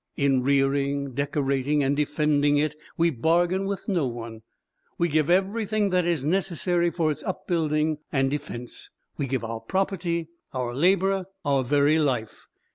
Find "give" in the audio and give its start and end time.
5.07-5.29, 9.27-9.43